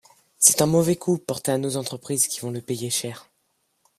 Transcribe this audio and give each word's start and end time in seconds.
C’est 0.39 0.63
un 0.63 0.65
mauvais 0.65 0.95
coup 0.95 1.19
porté 1.19 1.51
à 1.51 1.59
nos 1.59 1.77
entreprises 1.77 2.25
qui 2.25 2.39
vont 2.39 2.49
le 2.49 2.59
payer 2.59 2.89
cher. 2.89 3.29